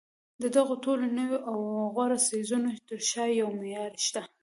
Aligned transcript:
د 0.41 0.43
دغو 0.55 0.73
ټولو 0.83 1.03
نویو 1.17 1.37
او 1.49 1.57
غوره 1.93 2.17
څیزونو 2.27 2.69
تر 2.87 2.99
شا 3.09 3.25
یو 3.39 3.49
معیار 3.59 3.91
شته 4.07 4.21